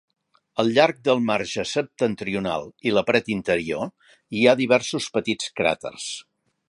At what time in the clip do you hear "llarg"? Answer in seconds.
0.77-1.01